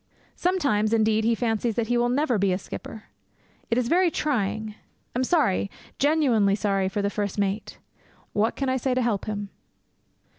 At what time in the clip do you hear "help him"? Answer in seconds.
9.03-9.51